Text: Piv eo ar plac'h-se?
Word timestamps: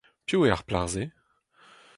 Piv 0.25 0.41
eo 0.45 0.51
ar 0.55 0.61
plac'h-se? 0.67 1.05